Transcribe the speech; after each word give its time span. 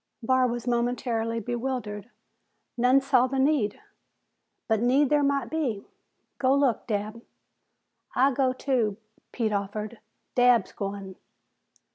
Barr 0.23 0.47
was 0.47 0.65
momentarily 0.65 1.39
bewildered. 1.39 2.09
"None 2.75 3.01
saw 3.01 3.27
the 3.27 3.37
need." 3.37 3.79
"But 4.67 4.81
need 4.81 5.11
there 5.11 5.21
might 5.21 5.51
be." 5.51 5.85
"Go 6.39 6.55
look, 6.55 6.87
Dabb." 6.87 7.21
"I'll 8.15 8.33
gao, 8.33 8.51
too," 8.53 8.97
Pete 9.31 9.53
offered. 9.53 9.99
"Dabb's 10.33 10.71
goin'." 10.71 11.17